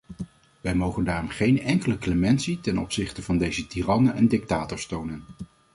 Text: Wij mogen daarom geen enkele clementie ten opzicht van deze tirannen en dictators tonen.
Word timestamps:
Wij 0.61 0.75
mogen 0.75 1.03
daarom 1.03 1.29
geen 1.29 1.61
enkele 1.61 1.97
clementie 1.97 2.59
ten 2.59 2.77
opzicht 2.77 3.19
van 3.21 3.37
deze 3.37 3.67
tirannen 3.67 4.13
en 4.15 4.27
dictators 4.27 4.85
tonen. 4.85 5.23